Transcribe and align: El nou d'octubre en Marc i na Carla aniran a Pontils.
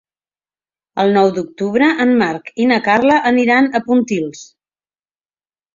El 1.03 1.13
nou 1.17 1.29
d'octubre 1.35 1.91
en 2.07 2.15
Marc 2.23 2.49
i 2.65 2.69
na 2.73 2.81
Carla 2.89 3.21
aniran 3.35 3.73
a 3.81 3.87
Pontils. 3.91 4.45